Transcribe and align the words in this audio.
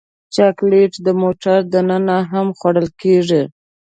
چاکلېټ 0.35 0.93
د 1.05 1.07
موټر 1.21 1.59
دننه 1.73 2.17
هم 2.31 2.47
خوړل 2.57 2.87
کېږي. 3.01 3.41